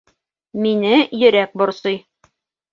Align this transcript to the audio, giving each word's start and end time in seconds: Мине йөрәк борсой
Мине 0.63 0.95
йөрәк 1.19 1.55
борсой 1.65 2.03